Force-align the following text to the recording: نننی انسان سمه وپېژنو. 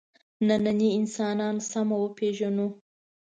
نننی 0.47 0.89
انسان 0.99 1.39
سمه 1.71 1.97
وپېژنو. 1.99 2.67